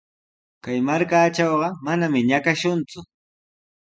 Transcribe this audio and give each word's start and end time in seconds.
Kay 0.63 0.79
markaatrawqa 0.87 1.69
manami 1.85 2.19
ñakashunku. 2.29 2.99